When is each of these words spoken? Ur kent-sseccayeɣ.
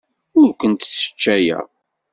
Ur 0.39 0.49
kent-sseccayeɣ. 0.59 1.65